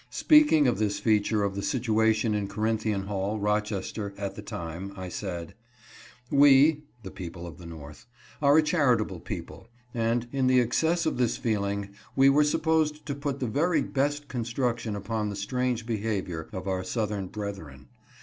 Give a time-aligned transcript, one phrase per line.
[0.09, 5.09] Speaking of this feature of the situation in Corinthian Hall, Rochester, at the time, I
[5.09, 5.53] said:
[6.31, 8.07] "We (the people of the North)
[8.41, 13.13] are a charitable people, and, in the excess of this feeling, we were disposed to
[13.13, 17.87] put the very best construc tion upon the strange behavior of our southern brethren.